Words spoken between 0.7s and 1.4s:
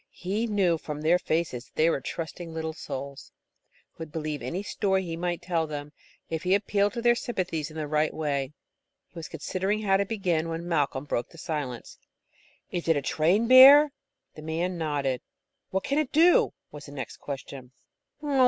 from their